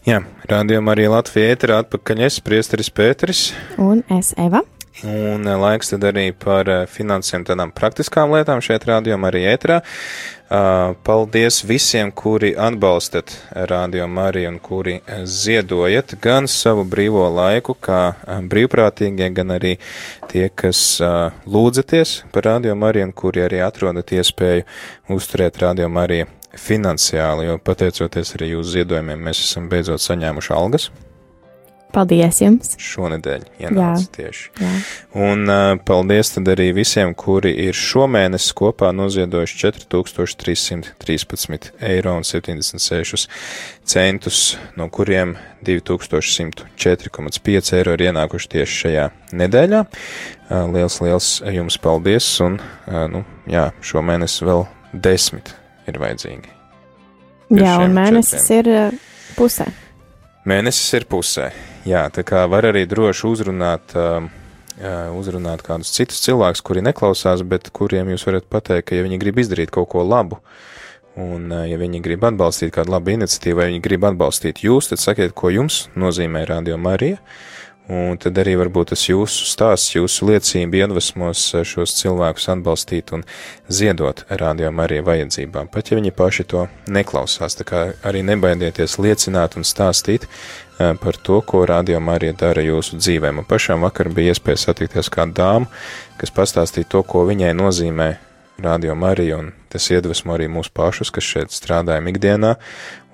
Jā, 0.07 0.21
rādījumā 0.47 0.95
arī 0.95 1.09
Latvija 1.11 1.49
ēterā 1.57 1.81
atpakaļ 1.83 2.23
es, 2.29 2.39
priesteris 2.39 2.87
Pēteris. 2.95 3.41
Un 3.75 4.05
es 4.15 4.31
Eva. 4.39 4.63
Un 5.03 5.43
eh, 5.43 5.59
laiks 5.59 5.91
tad 5.91 6.07
arī 6.07 6.29
par 6.31 6.71
eh, 6.71 6.85
finansēm 6.87 7.43
tādām 7.51 7.75
praktiskām 7.75 8.31
lietām 8.37 8.63
šeit 8.63 8.87
rādījumā 8.87 9.27
arī 9.27 9.43
ēterā. 9.51 9.81
Paldies 11.03 11.61
visiem, 11.61 12.09
kuri 12.11 12.55
atbalstat 12.57 13.35
Rādio 13.69 14.07
Mariju 14.09 14.49
un 14.49 14.57
kuri 14.59 14.95
ziedojat 15.23 16.15
gan 16.21 16.47
savu 16.49 16.87
brīvo 16.89 17.27
laiku, 17.29 17.75
kā 17.77 18.15
brīvprātīgie, 18.49 19.27
gan 19.37 19.53
arī 19.53 19.75
tie, 20.31 20.47
kas 20.49 20.81
lūdzaties 21.45 22.15
par 22.33 22.49
Rādio 22.49 22.73
Mariju 22.73 23.11
un 23.11 23.13
kuri 23.13 23.45
arī 23.45 23.61
atrodat 23.61 24.09
iespēju 24.17 24.65
uzturēt 25.13 25.61
Rādio 25.61 25.89
Mariju 25.89 26.25
finansiāli, 26.57 27.45
jo 27.45 27.59
pateicoties 27.61 28.33
arī 28.39 28.55
jūsu 28.55 28.79
ziedojumiem, 28.79 29.21
mēs 29.29 29.43
esam 29.45 29.69
beidzot 29.69 30.01
saņēmuši 30.01 30.55
algas. 30.57 30.89
Paldies 31.89 32.37
jums! 32.43 32.75
Šonedēļ 32.77 33.47
ienāca 33.63 34.03
jā, 34.03 34.09
tieši. 34.13 34.51
Jā. 34.61 34.69
Un 35.25 35.49
uh, 35.49 35.73
paldies 35.81 36.29
tad 36.35 36.45
arī 36.53 36.67
visiem, 36.77 37.15
kuri 37.17 37.49
ir 37.65 37.73
šomēnes 37.73 38.53
kopā 38.57 38.91
noziedojuši 38.93 39.57
4313 39.63 41.71
eiro 41.89 42.13
un 42.19 42.23
76 42.27 43.25
centus, 43.89 44.57
no 44.77 44.85
kuriem 44.93 45.33
2104,5 45.65 47.73
eiro 47.79 47.91
ir 47.97 48.01
ienākuši 48.11 48.51
tieši 48.53 48.73
šajā 48.83 49.05
nedēļā. 49.41 49.81
Uh, 49.89 50.69
liels, 50.75 50.95
liels 51.01 51.27
jums 51.57 51.75
paldies 51.81 52.27
un, 52.45 52.61
uh, 52.61 53.09
nu, 53.09 53.25
jā, 53.49 53.73
šomēnes 53.81 54.37
vēl 54.45 54.61
desmit 54.93 55.57
ir 55.89 55.97
vajadzīgi. 56.05 56.53
Jā, 57.57 57.81
un 57.81 57.97
mēnesis 57.97 58.45
četriem. 58.45 58.93
ir 58.93 59.33
pusē. 59.33 59.65
Mēnesis 60.45 60.93
ir 61.01 61.09
pusē. 61.09 61.49
Jā, 61.87 62.07
tā 62.11 62.25
kā 62.27 62.43
var 62.51 62.67
arī 62.67 62.83
droši 62.89 63.27
uzrunāt, 63.29 63.93
uh, 63.95 64.25
uzrunāt 65.15 65.63
kādus 65.63 65.93
citus 65.95 66.19
cilvēkus, 66.25 66.63
kuri 66.65 66.83
neklausās, 66.83 67.43
bet 67.47 67.69
kuriem 67.75 68.11
jūs 68.11 68.25
varat 68.27 68.49
pateikt, 68.51 68.89
ka 68.89 68.99
ja 68.99 69.05
viņi 69.05 69.19
grib 69.21 69.39
izdarīt 69.39 69.71
kaut 69.71 69.87
ko 69.93 70.03
labu, 70.03 70.41
un 71.15 71.47
uh, 71.53 71.63
ja 71.69 71.79
viņi 71.79 72.01
grib 72.03 72.25
atbalstīt 72.27 72.73
kādu 72.75 72.91
labu 72.95 73.15
iniciatīvu, 73.15 73.61
vai 73.61 73.69
viņi 73.71 73.83
grib 73.85 74.09
atbalstīt 74.11 74.63
jūs, 74.65 74.91
tad 74.91 75.03
sakiet, 75.03 75.31
ko 75.37 75.53
jums 75.55 75.85
nozīmē 75.95 76.43
Radio 76.49 76.77
Marija. 76.77 77.21
Un 77.89 78.19
tad 78.21 78.37
arī 78.37 78.53
varbūt 78.59 78.91
tas 78.91 79.01
jūsu 79.07 79.47
stāsts, 79.49 79.95
jūsu 79.95 80.27
liecība 80.29 80.83
iedvesmos 80.83 81.41
šos 81.65 81.95
cilvēkus 81.97 82.45
atbalstīt 82.53 83.09
un 83.17 83.23
ziedot 83.65 84.21
rādījumā 84.29 84.85
arī 84.85 84.99
vajadzībām, 85.07 85.71
pat 85.73 85.89
ja 85.89 85.97
viņi 85.97 86.13
paši 86.13 86.45
to 86.51 86.67
neklausās. 86.85 87.57
Tā 87.57 87.65
kā 87.65 87.81
arī 88.05 88.21
nebaidieties 88.27 88.99
liecināt 89.01 89.57
un 89.57 89.65
stāstīt 89.65 90.29
par 90.77 91.17
to, 91.17 91.41
ko 91.41 91.63
rādījumā 91.65 92.19
arī 92.19 92.29
dara 92.37 92.61
jūsu 92.61 93.01
dzīvē. 93.01 93.33
Man 93.35 93.49
pašām 93.49 93.81
vakar 93.87 94.11
bija 94.13 94.35
iespēja 94.35 94.67
satikties 94.67 95.09
kādu 95.09 95.39
dāmu, 95.41 95.73
kas 96.21 96.35
pastāstīja 96.35 96.91
to, 96.93 97.01
ko 97.01 97.25
viņai 97.25 97.55
nozīmē 97.57 98.11
rādījumā 98.63 99.15
arī, 99.15 99.31
un 99.33 99.51
tas 99.73 99.89
iedvesmo 99.89 100.35
arī 100.35 100.45
mūsu 100.51 100.71
pašus, 100.75 101.09
kas 101.15 101.25
šeit 101.25 101.55
strādājam 101.55 102.09
ikdienā, 102.11 102.53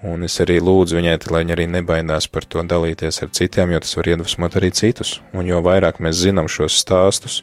un 0.05 0.25
es 0.27 0.35
arī 0.43 0.59
lūdzu 0.61 0.99
viņai, 0.99 1.15
lai 1.33 1.41
viņa 1.43 1.55
arī 1.55 1.65
nebaidās 1.71 2.27
par 2.31 2.45
to 2.45 2.61
dalīties 2.65 3.21
ar 3.25 3.31
citiem, 3.33 3.73
jo 3.73 3.81
tas 3.81 3.95
var 3.97 4.09
iedvesmot 4.11 4.57
arī 4.59 4.69
citus, 4.75 5.15
un 5.33 5.49
jo 5.49 5.61
vairāk 5.65 5.99
mēs 6.03 6.21
zinām 6.21 6.49
šos 6.51 6.77
stāstus, 6.83 7.41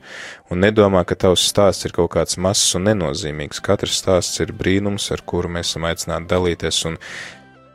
un 0.50 0.62
nedomā, 0.62 1.02
ka 1.08 1.18
tavs 1.26 1.44
stāsts 1.50 1.88
ir 1.88 1.96
kaut 1.96 2.12
kāds 2.14 2.38
mazs 2.38 2.76
un 2.78 2.86
nenozīmīgs, 2.90 3.62
katrs 3.64 3.98
stāsts 4.02 4.42
ir 4.44 4.54
brīnums, 4.54 5.10
ar 5.14 5.24
kuru 5.26 5.50
mēs 5.58 5.72
esam 5.72 5.88
aicināti 5.90 6.30
dalīties, 6.30 6.82
un 6.90 6.98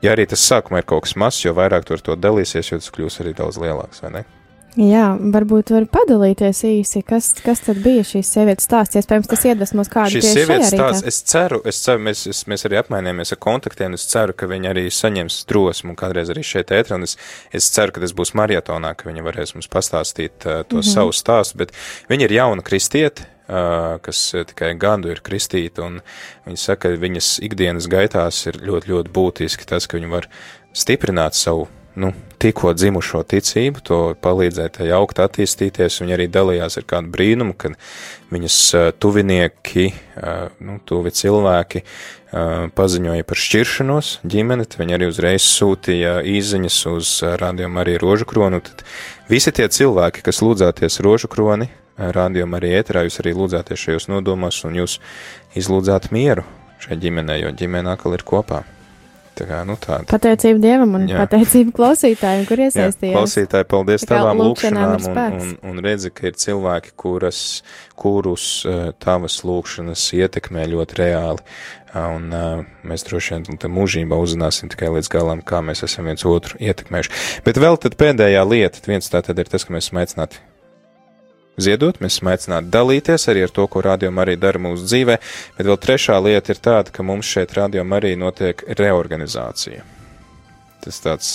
ja 0.06 0.16
arī 0.16 0.28
tas 0.32 0.48
sākumā 0.48 0.84
ir 0.84 0.90
kaut 0.90 1.08
kas 1.08 1.18
mazs, 1.20 1.44
jo 1.46 1.56
vairāk 1.58 1.88
tu 1.88 1.98
ar 1.98 2.04
to 2.08 2.16
dalīsies, 2.16 2.72
jo 2.72 2.80
tas 2.82 2.94
kļūs 2.96 3.22
arī 3.24 3.36
daudz 3.38 3.60
lielāks, 3.62 4.04
vai 4.06 4.20
ne? 4.20 4.28
Jā, 4.78 5.16
varbūt 5.18 5.72
var 5.74 5.86
padalīties 5.90 6.60
īsi, 6.70 7.02
kas, 7.06 7.32
kas 7.42 7.64
tad 7.66 7.80
bija 7.82 8.04
šīs 8.06 8.30
sievietes 8.30 8.68
stāsts. 8.68 9.00
Iespējams, 9.00 9.30
tas 9.32 9.46
iedvesmos 9.50 9.90
kādu 9.90 10.14
šīs 10.14 10.28
sievietes 10.36 10.70
stāsts. 10.70 11.08
Es 11.10 11.18
ceru, 11.26 11.58
es 11.66 11.80
ceru, 11.82 12.04
mēs, 12.06 12.22
es, 12.30 12.44
mēs 12.52 12.68
arī 12.70 12.78
apmainījāmies 12.84 13.34
ar 13.34 13.40
kontaktiem. 13.42 13.96
Es 13.98 14.06
ceru, 14.12 14.36
ka 14.38 14.50
viņi 14.52 14.70
arī 14.70 14.84
saņems 14.94 15.40
drosmu 15.50 15.96
un 15.96 15.98
kādreiz 15.98 16.30
arī 16.30 16.44
šeit 16.46 16.74
ētrā. 16.78 17.00
Es, 17.08 17.18
es 17.58 17.72
ceru, 17.74 17.96
ka 17.96 18.04
tas 18.04 18.14
būs 18.18 18.36
marietonā, 18.38 18.94
ka 19.00 19.10
viņi 19.10 19.26
varēs 19.26 19.56
mums 19.58 19.72
pastāstīt 19.74 20.46
uh, 20.46 20.62
to 20.62 20.78
mm 20.78 20.84
-hmm. 20.84 20.94
savu 20.94 21.16
stāstu. 21.16 21.58
Bet 21.64 21.74
viņi 22.12 22.30
ir 22.30 22.36
jauna 22.38 22.62
kristieti, 22.62 23.26
uh, 23.50 23.98
kas 24.02 24.22
tikai 24.52 24.76
gadu 24.78 25.10
ir 25.10 25.24
kristīta, 25.26 25.90
un 25.90 26.02
viņi 26.46 26.58
saka, 26.58 26.94
ka 26.94 27.02
viņas 27.02 27.40
ikdienas 27.42 27.90
gaitās 27.90 28.46
ir 28.46 28.62
ļoti, 28.62 28.94
ļoti 28.94 29.10
būtiski 29.10 29.66
tas, 29.66 29.88
ka 29.88 29.98
viņi 29.98 30.14
var 30.14 30.30
stiprināt 30.74 31.34
savu 31.34 31.66
nu, 31.98 32.12
tikko 32.42 32.74
dzimušo 32.78 33.24
ticību, 33.28 33.82
to 33.86 34.00
palīdzēt 34.22 34.78
tai 34.78 34.92
augt, 34.96 35.20
attīstīties. 35.24 36.00
Viņa 36.04 36.16
arī 36.18 36.28
dalījās 36.32 36.78
ar 36.80 36.86
kādu 36.90 37.12
brīnumu, 37.14 37.56
kad 37.58 37.78
viņas 38.34 38.60
tuvinieki, 39.02 39.88
nu, 40.68 40.78
tuvi 40.86 41.14
cilvēki 41.18 41.84
paziņoja 42.78 43.26
par 43.28 43.42
šķiršanos 43.42 44.12
ģimeni, 44.28 44.68
tad 44.68 44.82
viņi 44.84 44.98
arī 44.98 45.10
uzreiz 45.10 45.48
sūtīja 45.48 46.20
īziņas 46.28 46.80
uz 46.92 47.12
rādījumu 47.42 47.82
arī 47.82 47.98
rožu 48.04 48.28
kronu. 48.30 48.62
Tad 48.62 48.84
visi 49.32 49.54
tie 49.56 49.70
cilvēki, 49.72 50.26
kas 50.28 50.44
lūdzāties 50.44 51.02
rožu 51.06 51.32
kroni, 51.32 51.72
rādījumu 51.98 52.60
arī 52.60 52.76
ēterā, 52.78 53.08
jūs 53.08 53.22
arī 53.24 53.34
lūdzāties 53.40 53.88
šajos 53.88 54.10
nodomos 54.12 54.62
un 54.68 54.78
jūs 54.84 55.00
izlūdzāt 55.58 56.12
mieru 56.14 56.46
šai 56.84 57.00
ģimenei, 57.02 57.42
jo 57.42 57.56
ģimene 57.58 57.96
atkal 57.96 58.14
ir 58.14 58.28
kopā. 58.28 58.62
Tā 59.38 59.46
kā, 59.46 59.60
nu, 59.68 59.76
tāda. 59.78 60.08
Pateicība 60.10 60.62
Dievam 60.64 60.96
un 60.98 61.04
jā. 61.10 61.20
pateicība 61.22 61.74
klausītājiem, 61.78 62.46
kur 62.50 62.62
iesaistījās. 62.66 63.12
Jā, 63.12 63.18
klausītāji, 63.20 63.68
paldies 63.70 64.06
tā 64.06 64.16
tavām 64.16 64.42
lūkšanām 64.42 64.94
un, 64.98 65.20
un, 65.38 65.52
un 65.72 65.82
redzi, 65.86 66.10
ka 66.16 66.32
ir 66.32 66.40
cilvēki, 66.42 66.96
kuras, 66.98 67.42
kurus 68.00 68.48
uh, 68.66 68.90
tavas 69.04 69.38
lūkšanas 69.46 70.08
ietekmē 70.18 70.66
ļoti 70.74 71.00
reāli. 71.04 71.46
Un 71.98 72.28
uh, 72.34 72.66
mēs 72.88 73.06
droši 73.08 73.38
vien 73.38 73.62
tam 73.62 73.78
mūžībā 73.78 74.18
uzzināsim 74.22 74.74
tikai 74.74 74.90
līdz 74.98 75.14
galam, 75.14 75.46
kā 75.46 75.62
mēs 75.66 75.86
esam 75.86 76.10
viens 76.10 76.26
otru 76.28 76.58
ietekmējuši. 76.58 77.42
Bet 77.46 77.62
vēl 77.62 77.78
tad 77.82 77.98
pēdējā 78.02 78.44
lieta, 78.50 78.84
viens 78.90 79.14
tā 79.14 79.22
tad 79.26 79.38
ir 79.38 79.50
tas, 79.54 79.66
ka 79.66 79.78
mēs 79.78 79.90
esam 79.90 80.02
aicināti 80.02 80.42
ziedot, 81.58 81.98
mēs 82.04 82.20
esam 82.20 82.32
aicināti 82.34 82.72
dalīties 82.74 83.28
arī 83.32 83.48
ar 83.48 83.54
to, 83.54 83.66
ko 83.72 83.82
rādījuma 83.86 84.24
arī 84.26 84.38
dara 84.40 84.62
mūsu 84.62 84.86
dzīvē, 84.86 85.20
bet 85.58 85.70
vēl 85.70 85.82
trešā 85.82 86.22
lieta 86.22 86.54
ir 86.54 86.64
tāda, 86.64 86.94
ka 86.94 87.06
mums 87.06 87.30
šeit 87.30 87.58
rādījuma 87.58 87.98
arī 87.98 88.16
notiek 88.20 88.62
reorganizācija. 88.78 89.86
Tas 90.88 91.02
tāds, 91.04 91.30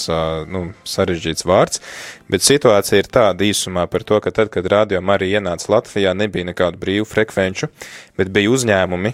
nu, 0.49 0.61
sarežģīts 0.89 1.45
vārds, 1.45 1.83
bet 2.31 2.45
situācija 2.47 3.03
ir 3.03 3.11
tāda 3.13 3.45
īsumā 3.45 3.83
par 3.91 4.07
to, 4.07 4.17
ka 4.23 4.31
tad, 4.33 4.49
kad 4.55 4.65
rādījuma 4.71 5.19
arī 5.19 5.33
ienāca 5.35 5.75
Latvijā, 5.75 6.15
nebija 6.17 6.47
nekādu 6.49 6.81
brīvu 6.81 7.05
frekvenču, 7.11 7.69
bet 8.17 8.31
bija 8.33 8.55
uzņēmumi, 8.55 9.13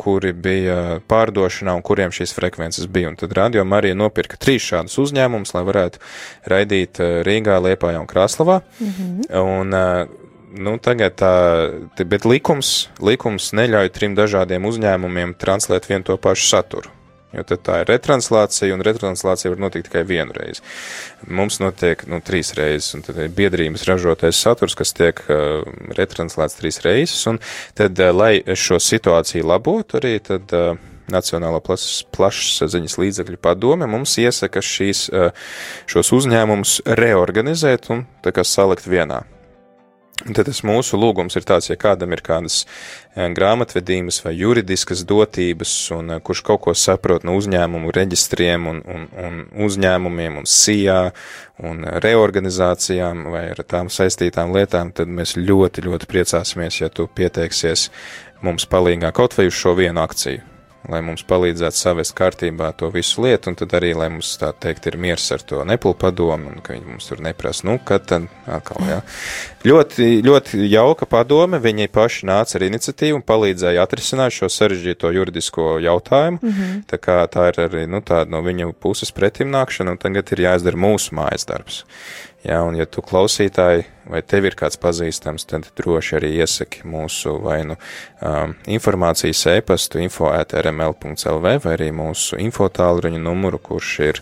kuri 0.00 0.32
bija 0.32 0.98
pārdošanā 1.06 1.76
un 1.76 1.84
kuriem 1.86 2.16
šīs 2.16 2.34
frekvences 2.34 2.88
bija. 2.90 3.12
Un 3.12 3.20
tad 3.20 3.36
rādījuma 3.36 3.78
arī 3.78 3.92
nopirka 3.94 4.40
trīs 4.40 4.66
šādus 4.72 4.98
uzņēmumus, 5.04 5.54
lai 5.54 5.66
varētu 5.68 6.02
raidīt 6.50 7.04
Rīgā, 7.28 7.60
Liepājā 7.68 8.02
un 8.02 8.10
Krāslavā. 8.10 8.62
Mm 8.80 8.94
-hmm. 8.96 9.42
Un, 9.44 10.24
nu, 10.54 10.76
tagad 10.82 11.16
tā, 11.20 11.32
bet 12.04 12.26
likums, 12.28 12.88
likums 13.02 13.52
neļauj 13.56 13.90
trim 13.94 14.14
dažādiem 14.18 14.68
uzņēmumiem 14.68 15.34
translēt 15.40 15.88
vienu 15.90 16.06
to 16.06 16.16
pašu 16.20 16.50
saturu. 16.50 16.92
Jo 17.34 17.42
tad 17.44 17.60
tā 17.66 17.80
ir 17.82 17.90
retranslācija, 17.90 18.72
un 18.72 18.84
retranslācija 18.86 19.50
var 19.52 19.60
notikt 19.66 19.90
tikai 19.90 20.04
vienu 20.08 20.32
reizi. 20.32 20.62
Mums 21.28 21.58
notiek 21.60 22.06
nu, 22.08 22.22
trīs 22.24 22.54
reizes, 22.56 22.94
un 22.96 23.02
tad 23.04 23.18
ir 23.20 23.32
biedrības 23.34 23.84
ražotais 23.88 24.38
saturs, 24.40 24.76
kas 24.78 24.94
tiek 24.96 25.20
uh, 25.26 25.66
retranslēts 25.98 26.56
trīs 26.60 26.80
reizes, 26.86 27.26
un 27.28 27.40
tad, 27.76 27.98
uh, 28.00 28.14
lai 28.14 28.40
šo 28.56 28.80
situāciju 28.80 29.48
labotu, 29.52 30.00
arī 30.02 30.18
tad. 30.24 30.52
Uh, 30.52 30.92
Nacionālā 31.06 31.60
plašsaziņas 31.62 32.96
līdzekļu 32.98 33.38
padome 33.38 33.86
mums 33.86 34.16
iesaka 34.18 34.58
šīs, 34.58 35.04
uh, 35.14 35.30
šos 35.86 36.10
uzņēmumus 36.18 36.80
reorganizēt 36.98 37.86
un 37.94 38.02
salikt 38.42 38.90
vienā 38.90 39.20
Tad 40.24 40.46
tas 40.48 40.62
mūsu 40.64 40.96
lūgums 40.96 41.36
ir 41.36 41.44
tāds, 41.44 41.68
ja 41.68 41.76
kādam 41.76 42.14
ir 42.16 42.22
kādas 42.24 42.62
e, 42.64 43.26
grāmatvedības 43.36 44.22
vai 44.24 44.32
juridiskas 44.38 45.02
dotības, 45.04 45.74
un 45.92 46.14
e, 46.14 46.16
kurš 46.24 46.40
kaut 46.46 46.62
ko 46.64 46.72
saprot 46.72 47.26
no 47.28 47.34
uzņēmumu 47.36 47.92
reģistriem 47.92 48.64
un, 48.72 48.80
un, 48.94 49.04
un 49.20 49.36
uzņēmumiem 49.66 50.40
un 50.40 50.48
SIA 50.48 50.98
un 51.68 51.84
reorganizācijām 52.00 53.26
vai 53.34 53.44
ar 53.52 53.60
tām 53.68 53.92
saistītām 53.92 54.56
lietām, 54.56 54.94
tad 54.96 55.12
mēs 55.12 55.36
ļoti, 55.36 55.84
ļoti 55.84 56.08
priecāsimies, 56.08 56.80
ja 56.80 56.88
tu 56.88 57.10
pieteiksies 57.12 57.90
mums 58.40 58.64
palīgā 58.72 59.12
kaut 59.12 59.36
vai 59.36 59.50
uz 59.52 59.60
šo 59.60 59.76
vienu 59.76 60.00
akciju. 60.00 60.55
Lai 60.90 61.00
mums 61.04 61.24
palīdzētu 61.26 61.76
savest 61.76 62.14
kārtībā 62.16 62.70
to 62.78 62.90
visu 62.94 63.24
lietu, 63.24 63.50
un 63.50 63.58
tad 63.58 63.74
arī, 63.78 63.92
lai 63.96 64.08
mums 64.12 64.34
tā 64.40 64.52
teikt 64.52 64.86
ir 64.90 64.98
miers 65.00 65.26
ar 65.34 65.42
to 65.42 65.62
nepulu 65.66 65.96
padomu, 65.98 66.52
un 66.52 66.62
ka 66.64 66.74
viņi 66.74 66.90
mums 66.90 67.08
tur 67.10 67.22
neprasa, 67.24 67.66
nu, 67.68 67.78
kad 67.84 68.06
tad 68.08 68.28
atkal, 68.46 68.82
jā. 68.86 69.00
Ļoti, 69.66 70.08
ļoti 70.26 70.62
jauka 70.70 71.08
padome, 71.10 71.58
viņi 71.62 71.88
paši 71.92 72.28
nāca 72.30 72.58
ar 72.58 72.66
iniciatīvu 72.68 73.18
un 73.18 73.26
palīdzēja 73.26 73.82
atrisināt 73.82 74.36
šo 74.36 74.50
sarežģīto 74.52 75.10
juridisko 75.16 75.76
jautājumu, 75.82 76.38
mm 76.42 76.52
-hmm. 76.52 76.84
tā 76.92 77.00
kā 77.02 77.18
tā 77.26 77.48
ir 77.50 77.60
arī, 77.66 77.86
nu, 77.90 78.00
tāda 78.00 78.30
no 78.30 78.42
viņu 78.46 78.72
puses 78.72 79.12
pretimnākšana, 79.12 79.96
un 79.96 79.98
tagad 79.98 80.32
ir 80.32 80.46
jāizdara 80.46 80.76
mūsu 80.76 81.14
mājas 81.18 81.46
darbs. 81.46 81.84
Jā, 82.46 82.60
un 82.62 82.76
ja 82.78 82.86
tu 82.86 83.02
klausītāji 83.02 83.86
vai 84.06 84.20
tev 84.22 84.44
ir 84.46 84.54
kāds 84.54 84.78
pazīstams, 84.78 85.48
tad 85.50 85.66
droši 85.78 86.18
arī 86.20 86.28
iesaki 86.38 86.84
mūsu 86.86 87.40
vai 87.42 87.58
nu 87.66 87.74
um, 87.74 88.52
informācijas 88.70 89.40
e-pastu 89.56 89.98
info 90.04 90.30
at 90.30 90.54
rml.lv 90.54 91.56
vai 91.64 91.72
arī 91.74 91.88
mūsu 91.96 92.38
infotālruņa 92.44 93.18
numuru, 93.24 93.58
kurš 93.58 93.94
ir 94.06 94.20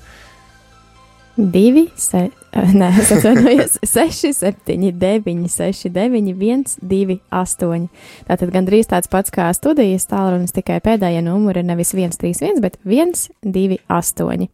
2, 1.36 1.82
se, 1.98 2.22
nē, 2.54 2.88
es 3.02 3.10
atvainojos, 3.12 3.76
6, 3.82 4.30
7, 4.38 4.92
9, 5.02 5.48
6, 5.50 5.88
9, 5.90 6.32
1, 6.32 6.64
2, 6.94 7.18
8. 7.34 7.88
Tātad 8.30 8.54
gandrīz 8.54 8.88
tāds 8.88 9.10
pats 9.10 9.34
kā 9.34 9.50
studijas 9.58 10.06
tālrunis, 10.08 10.54
tikai 10.54 10.78
pēdējie 10.84 11.24
numuri 11.26 11.60
ir 11.60 11.68
nevis 11.74 11.92
1, 11.92 12.14
3, 12.22 12.40
1, 12.54 12.64
bet 12.64 12.78
1, 12.86 13.16
2, 13.44 13.80
8. 13.90 14.48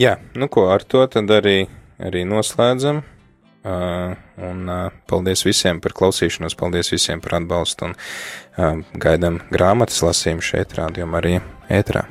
Jā, 0.00 0.16
nu 0.34 0.48
ko 0.48 0.66
ar 0.72 0.82
to 0.88 1.04
tad 1.12 1.30
arī 1.30 1.66
arī 2.02 2.24
noslēdzam. 2.28 3.02
Uh, 3.64 4.12
un 4.44 4.66
uh, 4.68 4.90
paldies 5.08 5.40
visiem 5.46 5.78
par 5.80 5.94
klausīšanos, 5.96 6.52
paldies 6.60 6.90
visiem 6.92 7.22
par 7.24 7.38
atbalstu 7.38 7.86
un 7.88 7.94
uh, 7.96 8.82
gaidām 9.00 9.38
grāmatas 9.48 10.02
lasījumu 10.04 10.44
šeit, 10.44 10.76
rādījumā 10.76 11.22
arī 11.22 11.38
ētrā. 11.72 12.04